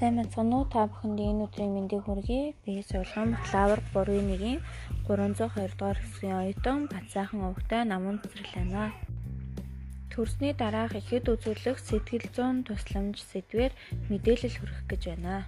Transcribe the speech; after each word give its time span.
Сайн 0.00 0.16
мэцхан 0.16 0.48
уу 0.56 0.64
та 0.64 0.88
бүхэнд 0.88 1.20
энэ 1.28 1.44
өдрийн 1.44 1.76
мэндийг 1.76 2.08
хүргэе. 2.08 2.56
Би 2.64 2.80
Сулган 2.80 3.36
бакалавр 3.36 3.80
3-1-ийн 3.92 4.64
302 5.04 5.76
дугаар 5.76 5.98
хэсгийн 6.00 6.40
оюутан 6.40 6.78
Бацаахан 6.88 7.44
өвгтэй 7.52 7.82
намун 7.84 8.16
цэцэрлэнэ. 8.24 8.96
Төрсний 10.08 10.56
дараах 10.56 10.96
ихэд 10.96 11.28
үзүүлэх 11.28 11.76
сэтгэл 11.84 12.26
зүйн 12.32 12.64
тусламж 12.64 13.20
сэдвээр 13.28 13.72
мэдээлэл 14.08 14.56
хүргэх 14.56 14.84
гэж 14.88 15.02
байна. 15.12 15.44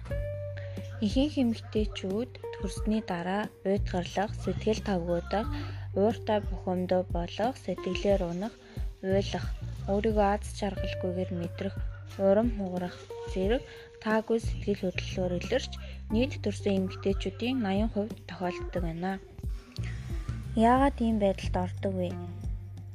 Ихэнх 1.01 1.35
эмэгтэйчүүд 1.41 2.31
төрсний 2.53 3.01
дараа 3.01 3.49
уйдгарлах, 3.65 4.37
сэтгэл 4.37 4.85
тавгуудах, 4.85 5.49
ууртай 5.97 6.39
бухимдуу 6.45 7.01
болох, 7.09 7.57
сэтгэлээр 7.57 8.21
унах, 8.21 8.53
уйлах, 9.01 9.45
өөрийгөө 9.89 10.27
аз 10.29 10.45
жаргалгүйгээр 10.61 11.31
мэдрэх, 11.41 11.75
урам 12.21 12.53
хугарах 12.53 12.93
зэрэг 13.33 13.65
таагүй 14.03 14.39
сэтгэл 14.43 14.81
хөдлөлөөр 14.83 15.33
илэрч 15.39 15.71
нийт 16.13 16.33
төрсэн 16.43 16.73
эмэгтэйчүүдийн 16.77 17.57
80% 17.63 18.27
тохиолддог 18.29 18.83
байна. 18.83 19.13
Яагаад 20.69 20.97
ийм 21.01 21.17
байдалд 21.23 21.55
ордог 21.65 21.93
вэ? 21.97 22.09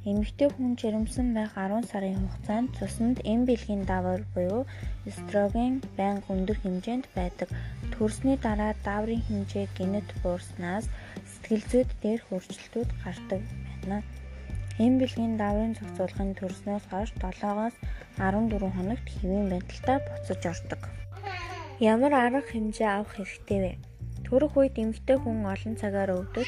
Эмэгтэй 0.09 0.49
хүн 0.53 0.79
жирэмсэн 0.79 1.27
байх 1.35 1.51
10 1.59 1.91
сарын 1.91 2.15
хугацаанд 2.23 2.69
цуснд 2.77 3.17
эм 3.31 3.41
бэлгийн 3.49 3.83
давар 3.83 4.21
буюу 4.33 4.63
эстроген 5.09 5.83
байнга 5.99 6.29
өндөр 6.33 6.57
хэмжээнд 6.61 7.05
байдаг. 7.17 7.49
Төрсний 7.93 8.37
дараа 8.39 8.73
даврын 8.87 9.21
хэмжээ 9.27 9.65
гинэт 9.77 10.07
буурснаас 10.23 10.85
сэтгэл 11.31 11.63
зүйд 11.71 11.89
дээрх 12.01 12.25
өөрчлөлтүүд 12.31 12.89
гардаг 13.03 13.41
байна. 13.83 13.99
Эм 14.79 14.93
бэлгийн 15.01 15.35
даврын 15.35 15.75
зохицуулгын 15.75 16.31
төрснөөс 16.39 16.85
хойш 16.87 17.11
7-оос 17.19 17.75
14 18.15 18.71
хоногт 18.77 19.07
хэвийн 19.19 19.47
байдалтай 19.51 19.97
буцаж 20.07 20.41
ордог. 20.53 20.81
Ямар 21.79 22.11
арга 22.11 22.43
хэмжээ 22.43 22.91
авах 22.91 23.15
хэрэгтэй 23.15 23.59
вэ? 23.63 23.73
Төрөх 24.27 24.59
үед 24.59 24.75
эмэгтэй 24.75 25.15
хүн 25.15 25.47
олон 25.47 25.79
цагаар 25.79 26.11
өвдөж 26.11 26.43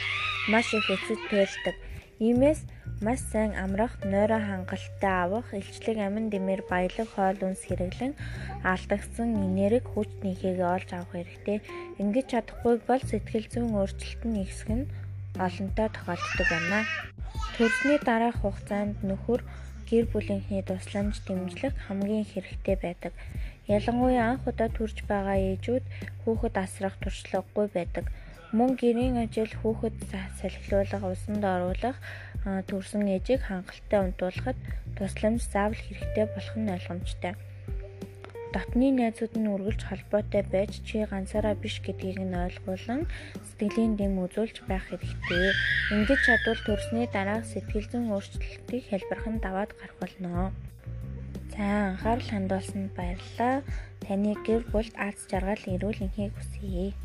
маш 0.51 0.67
их 0.75 0.83
эцэд 0.91 1.23
туйлдаг. 1.31 1.75
Иймээс 2.19 2.67
маш 2.99 3.23
сайн 3.31 3.55
амрах, 3.55 3.95
нойроо 4.03 4.43
хангалттай 4.43 5.15
авах, 5.23 5.47
илчлэг 5.55 6.03
амин 6.03 6.27
дэмээр 6.27 6.67
баялаг 6.67 7.07
хоол 7.15 7.39
үнс 7.47 7.63
хэрэглэн 7.63 8.11
алдагдсан 8.67 9.29
энерги 9.47 9.87
хүч 9.87 10.11
нийхээгээ 10.19 10.67
олж 10.67 10.89
авах 10.99 11.15
хэрэгтэй. 11.15 11.57
Ингэж 11.95 12.25
чадахгүй 12.27 12.83
бол 12.83 12.99
сэтгэл 12.99 13.47
зүйн 13.47 13.71
өөрчлөлт 13.71 14.23
нь 14.27 14.41
ихсэх 14.43 14.67
нь 14.67 14.91
олонтой 15.39 15.87
тохиолддог 15.95 16.47
байна. 16.51 16.83
Төрсний 17.55 18.03
дараах 18.03 18.43
хугацаанд 18.43 18.99
нөхөр 18.99 19.47
гэр 19.87 20.05
бүлийнхний 20.11 20.63
тусламж 20.67 21.23
дэмжлэг 21.23 21.71
хамгийн 21.87 22.27
хэрэгтэй 22.27 22.75
байдаг. 22.75 23.15
Ялангуяа 23.69 24.25
анх 24.33 24.49
удаа 24.49 24.69
төрж 24.73 25.05
байгаа 25.05 25.37
ээжүүд 25.37 25.85
хүүхэд 26.25 26.55
асрах 26.57 26.95
туршлагагүй 26.97 27.67
байдаг. 27.69 28.05
Мөн 28.57 28.73
гэрийн 28.81 29.15
ажил 29.21 29.53
хүүхэд 29.61 29.97
салхилуулах, 30.39 31.03
усанд 31.13 31.43
оруулах 31.45 31.97
төрсэн 32.69 33.05
ээжийг 33.15 33.41
хангалттай 33.45 33.99
унтуулахад 34.01 34.57
тусламж 34.97 35.41
заавал 35.53 35.77
хэрэгтэй 35.77 36.25
болох 36.33 36.55
нь 36.57 36.73
ойлгомжтой. 36.75 37.33
Дотны 38.51 38.87
найзууд 38.91 39.33
нь 39.39 39.51
үргэлж 39.53 39.81
холбоотой 39.87 40.43
байж 40.53 40.83
чи 40.83 41.07
ганцаараа 41.07 41.55
биш 41.55 41.79
гэдгийг 41.85 42.19
нь 42.19 42.35
ойлгуулан 42.35 43.07
сэтгэлийн 43.47 43.95
дэм 43.95 44.19
үзүүлж 44.25 44.67
байх 44.67 44.91
хэрэгтэй. 44.91 45.55
Ингэж 45.95 46.19
чадвал 46.27 46.61
төрсний 46.67 47.07
дараах 47.07 47.47
сэтгэл 47.47 47.87
зүйн 47.87 48.11
өөрчлөлтийг 48.11 48.83
хэлбэрхэн 48.91 49.37
даваад 49.39 49.71
гарах 49.79 49.97
болно. 50.03 50.51
За 51.51 51.91
анхаарал 51.91 52.27
хандуулсанд 52.31 52.95
баярлалаа. 52.95 53.55
Таны 54.03 54.31
гэр 54.47 54.63
бүлд 54.71 54.95
аз 54.95 55.17
жаргал 55.29 55.63
эрүүл 55.73 55.99
энхийг 56.05 56.31
хүсье. 56.35 56.95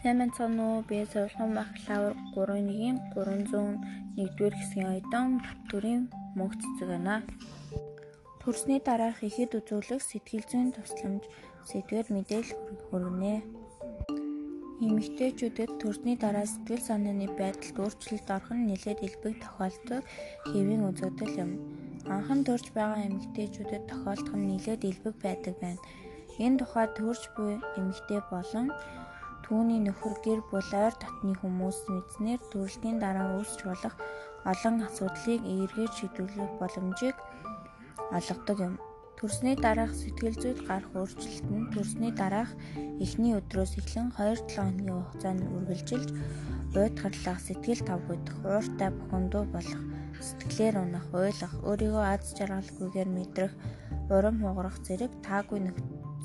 Сайн 0.00 0.18
байна 0.36 0.62
уу? 0.68 0.84
Би 0.88 1.04
Сувлган 1.12 1.50
бакалавр 1.56 2.16
3-1-ийн 2.32 2.96
301-р 3.12 4.54
хэсгийн 4.56 4.88
оюутан 4.92 5.28
Батүрийн 5.44 6.02
мөнх 6.36 6.56
цэцэг 6.60 6.88
байна. 6.92 7.16
Төрсний 8.40 8.80
дараах 8.84 9.20
ихэд 9.28 9.56
үзүүлэх 9.58 10.00
сэтгэл 10.04 10.44
зүйн 10.48 10.70
тусламж 10.76 11.24
сэдвээр 11.68 12.08
мэдээлэл 12.12 12.52
хүргэнэ. 12.88 13.63
Эмэгтэйчүүдэд 14.82 15.70
төрсний 15.78 16.18
дараа 16.18 16.46
сэтгэл 16.50 16.82
санааны 16.82 17.30
байдалд 17.38 17.76
өөрчлөлт 17.78 18.26
орох 18.26 18.50
нь 18.50 18.66
нэлээд 18.66 19.06
элбэг 19.06 19.34
тохиолдог 19.38 20.02
хэвийн 20.50 20.82
үзэгдэл 20.90 21.34
юм. 21.44 21.50
Анхан 22.10 22.42
төрж 22.42 22.74
байгаа 22.74 23.06
эмэгтэйчүүдэд 23.06 23.86
тохиолдох 23.86 24.34
нь 24.34 24.48
нэлээд 24.50 24.82
элбэг 24.90 25.14
байдаг 25.22 25.54
байна. 25.62 25.80
Энэ 26.42 26.58
тухай 26.58 26.86
төрж 26.90 27.22
буй 27.38 27.52
эмэгтэй 27.78 28.20
болон 28.34 28.66
Түүний 29.44 29.76
нөхөр 29.84 30.16
гэр 30.24 30.40
бүл 30.48 30.70
ойр 30.72 30.94
дотны 30.96 31.36
хүмүүс 31.36 31.84
мэдснээр 31.92 32.40
төрөлтийн 32.48 32.96
дараа 32.96 33.36
үүсч 33.36 33.60
болох 33.68 33.92
олон 34.48 34.76
асуудлыг 34.88 35.40
эргээд 35.44 35.92
шийдвэрлэх 35.92 36.52
боломжийг 36.56 37.16
олгодог 38.16 38.58
юм. 38.64 38.74
Төрсний 39.24 39.56
дараах 39.56 39.96
сэтгэл 39.96 40.36
зүйд 40.36 40.60
гарах 40.68 40.92
өөрчлөлт 40.92 41.48
нь 41.48 41.72
төрсний 41.72 42.12
дараах 42.12 42.52
эхний 43.00 43.32
өдрөөс 43.32 43.80
эхлэн 43.80 44.12
2-7 44.12 44.52
хоногийн 44.52 45.00
хугацаанд 45.00 45.48
үргэлжилж 45.48 46.08
уйдгарлах, 46.76 47.40
сэтгэл 47.40 47.80
тавгуудах, 47.88 48.36
ууртай 48.44 48.92
бухимдуу 48.92 49.48
болох, 49.48 49.80
сэтгэлээр 50.20 50.76
унах, 50.76 51.08
уйлах, 51.16 51.54
өөрийгөө 51.64 52.04
аз 52.04 52.36
жаргалгүйгээр 52.36 53.08
мэдрэх, 53.16 53.52
урам 54.12 54.44
хугарах 54.44 54.76
зэрэг 54.84 55.12
таагүй 55.24 55.72
нэг 55.72 55.76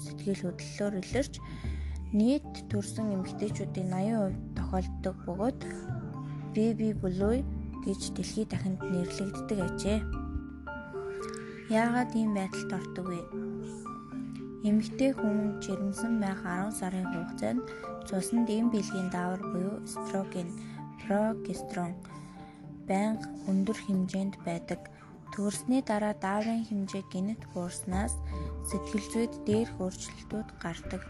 сэтгэл 0.04 0.52
хөдлөлөөр 0.52 1.00
илэрч 1.00 1.34
Нийт 2.12 2.52
төрсэн 2.68 3.16
эмэгтэйчүүдийн 3.16 3.96
80% 3.96 4.60
тохиолддог 4.60 5.16
бөгөөд 5.24 5.60
Baby 6.52 6.92
Blue 7.00 7.48
гэж 7.88 8.02
дэлхийд 8.12 8.52
дахинд 8.52 8.84
нэрлэгддэг 8.84 9.60
ажээ. 9.64 10.00
Яагаад 11.70 12.18
ийм 12.18 12.34
байдалд 12.34 12.72
ордог 12.82 13.06
вэ? 13.14 13.22
Эмэгтэй 14.66 15.14
хүн 15.14 15.62
жирэмсэн 15.62 16.18
байх 16.18 16.42
10 16.42 16.74
сарын 16.74 17.06
хугацаанд 17.14 17.62
цуснд 18.10 18.50
эм 18.50 18.74
бэлгийн 18.74 19.14
даавар 19.14 19.42
буюу 19.54 19.78
эстроген, 19.86 20.50
прогестерон 21.06 21.94
байнга 22.90 23.30
өндөр 23.46 23.78
хэмжээнд 23.86 24.36
байдаг. 24.42 24.82
Төрсний 25.30 25.86
дараа 25.86 26.18
дааврын 26.18 26.66
хэмжээ 26.66 27.04
гинэт 27.14 27.42
буурснаас 27.54 28.18
сэтгэл 28.66 29.06
зүйд 29.14 29.34
дээрх 29.46 29.78
өөрчлөлтүүд 29.78 30.50
гардаг. 30.58 31.06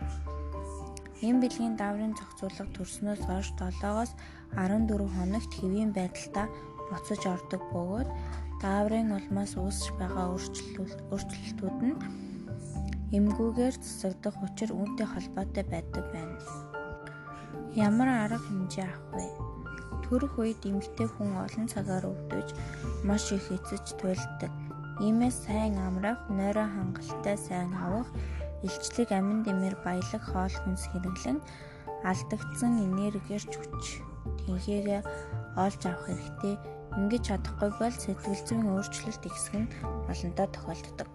Эм 1.24 1.40
бэлгийн 1.40 1.80
даврын 1.80 2.20
зохицуулга 2.20 2.68
төрснөөс 2.76 3.22
хойш 3.24 3.48
7-оос 3.56 4.12
14 4.60 5.08
хоногт 5.16 5.52
хэвийн 5.56 5.96
байдалтай 5.96 6.52
буцаж 6.92 7.22
ордог 7.32 7.64
бөгөөд 7.72 8.10
даврын 8.60 9.16
улмаас 9.16 9.56
үүсэж 9.56 9.96
байгаа 9.96 10.36
өөрчлөлтүүд 10.36 11.80
нь 11.88 11.96
эмгүүгээр 13.18 13.76
засагдах 13.80 14.36
учир 14.46 14.70
үүнтэй 14.76 15.08
холбоотой 15.10 15.66
байдаг 15.66 16.06
байна. 16.14 16.38
Ямар 17.74 18.10
арга 18.28 18.38
хэмжээ 18.44 18.86
авах 18.86 19.08
вэ? 19.16 19.28
Төрөх 20.04 20.34
үед 20.42 20.62
эмэгтэй 20.68 21.08
хүн 21.08 21.40
олон 21.40 21.66
цагаар 21.72 22.06
өвдөж 22.12 22.48
маш 23.08 23.32
их 23.32 23.48
эцэж 23.48 23.96
туйлддаг. 23.98 24.52
Иймээс 25.00 25.48
сайн 25.48 25.80
амрах, 25.80 26.20
нойроо 26.28 26.68
хангалттай 26.68 27.38
сайн 27.40 27.72
авах 27.74 28.10
илчлэг 28.68 29.10
амин 29.16 29.42
дэмээр 29.48 29.80
баялаг 29.86 30.24
хоол 30.28 30.56
хүнс 30.60 30.84
хэрэглэн 30.92 31.40
алдагдсан 32.04 32.74
энергиэр 32.84 33.44
хүч 33.48 34.04
тэнхээгээ 34.44 35.02
олж 35.56 35.82
авах 35.88 36.06
хэрэгтэй. 36.12 36.56
Ингэж 36.98 37.22
чадахгүй 37.30 37.72
бол 37.78 37.94
сэтгэл 37.94 38.42
зүйн 38.48 38.66
өөрчлөлт 38.74 39.24
ихсэх 39.30 39.56
нь 39.62 39.72
олонтоо 40.10 40.48
тохиолддог. 40.50 41.10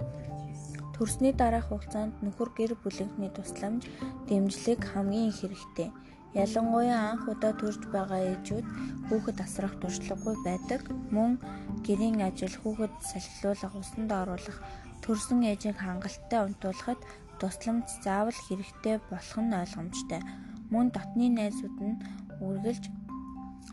Төрсний 0.94 1.34
дараах 1.34 1.74
хугацаанд 1.74 2.14
нөхөр 2.22 2.50
гэр 2.54 2.72
бүлийнхний 2.78 3.30
тусламж, 3.34 3.82
дэмжлэг 4.30 4.80
хамгийн 4.94 5.34
их 5.34 5.42
хэрэгтэй. 5.42 5.90
Ялангуяа 6.34 7.14
анх 7.14 7.26
удаа 7.26 7.54
төрж 7.58 7.82
байгаа 7.94 8.22
ээжүүд 8.30 8.66
хүүхэд 9.06 9.38
асрах 9.42 9.74
туршлагагүй 9.82 10.36
байдаг. 10.46 10.82
Мөн 11.14 11.42
гэрийн 11.86 12.22
ажил, 12.22 12.54
хүүхэд 12.62 12.94
салхилуулах, 13.10 13.74
усанд 13.74 14.10
оруулах, 14.10 14.58
төрсэн 15.02 15.42
ээжийг 15.50 15.78
хангалттай 15.82 16.40
унтуулахад 16.46 17.00
тусламж 17.38 17.86
заавал 18.02 18.38
хэрэгтэй 18.46 18.96
болох 19.10 19.38
нь 19.42 19.54
ойлгомжтой. 19.62 20.22
Мөн 20.70 20.86
дотны 20.94 21.26
найзууд 21.30 21.78
нь 21.82 22.02
үргэлж 22.42 22.84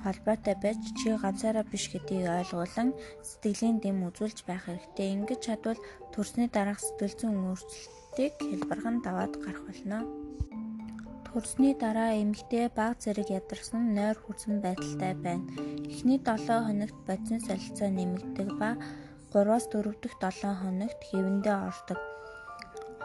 холбоотой 0.04 0.56
байж 0.64 0.82
чи 1.00 1.12
ганцаараа 1.14 1.66
биш 1.68 1.92
гэдгийг 1.92 2.26
ойлгуулан 2.28 2.90
сэтгэлийн 3.22 3.78
дэм 3.84 4.08
үзүүлж 4.08 4.48
байх 4.48 4.66
хэрэгтэй. 4.66 5.08
Ингэж 5.16 5.40
чадвал 5.46 5.80
төрсний 6.16 6.50
дараах 6.50 6.80
сэтгэл 6.80 7.16
зүйн 7.20 7.36
өөрчлөлтийг 7.52 8.34
хэлбэрхэн 8.40 8.98
даваад 9.04 9.34
гарах 9.44 9.64
болно. 9.68 10.00
Төрсний 11.32 11.72
дараа 11.72 12.20
эмэгтэй 12.20 12.68
баг 12.76 13.00
зэрэг 13.00 13.32
ядарсан 13.32 13.96
нойр 13.96 14.20
хүрсэн 14.20 14.60
байдалтай 14.60 15.14
байна. 15.16 15.48
Эхний 15.88 16.20
7 16.20 16.68
хоногт 16.68 16.98
бодис 17.08 17.48
солилцоо 17.48 17.88
нэмэгдэг 17.88 18.50
ба 18.60 18.76
3-аас 19.32 19.72
4 19.72 19.96
дахь 20.04 20.18
7 20.44 20.60
хоногт 20.60 21.00
хэвэндээ 21.08 21.58
ордог. 21.72 22.00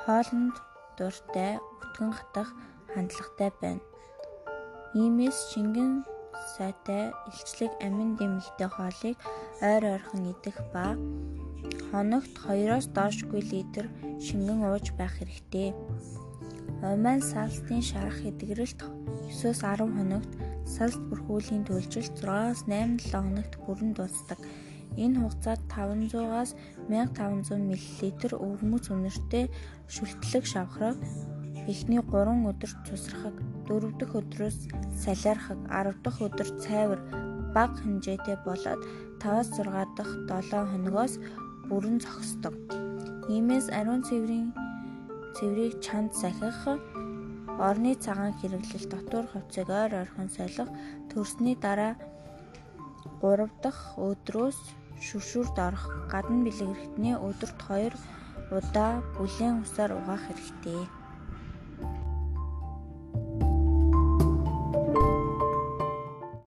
Хоолнд 0.02 0.58
дуртай, 0.98 1.62
өтгөн 1.82 2.12
хатах 2.18 2.50
хандлагатай 2.90 3.50
байна. 3.62 3.82
Иймээс 4.98 5.54
шингэн 5.54 6.02
сайтай 6.56 7.12
илчлэг 7.28 7.72
амин 7.86 8.10
дэмэгтэй 8.18 8.68
хоолыг 8.72 9.16
ойр 9.62 9.84
ойрхон 9.94 10.22
идэх 10.32 10.56
ба 10.72 10.86
хоногт 11.90 12.32
2-оос 12.44 12.86
доошгүй 12.96 13.42
литр 13.52 13.86
шингэн 14.26 14.60
ууж 14.68 14.86
байх 14.98 15.14
хэрэгтэй. 15.16 15.68
Умайн 16.82 17.22
салстын 17.22 17.80
шарах 17.80 18.20
эдгэрэлт 18.30 18.80
9-10 19.32 19.96
хоногт 19.96 20.30
салст 20.66 21.00
бүрхүүлийн 21.08 21.64
төлжилт 21.66 22.16
6-8 22.20 23.00
7 23.00 23.24
хоногт 23.24 23.54
бүрэн 23.64 23.90
дуусдаг. 23.94 24.40
Энэ 24.96 25.20
хугацаанд 25.20 25.62
500-аас 25.72 26.50
1500 26.88 27.58
мл 27.68 28.34
өвөрмөц 28.44 28.84
үнэртэй 28.94 29.44
шүлтлэг 29.94 30.44
шавхраг 30.52 30.96
эхний 31.66 32.00
3 32.00 32.46
өдөр 32.50 32.72
цусрахаг, 32.86 33.34
4 33.68 33.98
дахь 33.98 34.14
өдрөөс 34.20 34.58
салиархаг, 35.02 35.58
10 35.66 36.02
дахь 36.04 36.20
өдөр 36.26 36.48
цайвар 36.62 37.00
бага 37.54 37.74
хэмжээтэй 37.82 38.36
болоод 38.46 38.80
5-6 39.18 39.96
дахь 39.98 40.12
7 40.28 40.70
хоногоос 40.70 41.14
бүрэн 41.68 41.98
зогсдог. 42.04 42.54
Иймээс 43.26 43.66
ариун 43.78 44.02
цэврийн 44.06 44.54
цэврийг 45.34 45.74
чанд 45.84 46.14
сахих 46.14 46.58
орны 47.68 47.92
цагаан 48.04 48.34
хэрэглэл 48.38 48.86
дотор 48.92 49.24
хувцыг 49.32 49.68
ойр 49.80 49.92
ойрхон 50.00 50.28
солих 50.30 50.68
төрсний 51.10 51.56
дараа 51.64 51.92
3 53.20 53.50
дахь 53.64 53.82
өдрөөс 54.08 54.58
шүршүрд 55.06 55.56
орох 55.66 55.84
гадна 56.12 56.44
бэлэг 56.46 56.70
хэрэгтний 56.70 57.16
өдөрт 57.28 57.58
2 57.68 57.90
удаа 58.56 59.02
бүлээн 59.16 59.64
усаар 59.64 59.90
угаах 59.98 60.22
хэрэгтэй. 60.26 60.82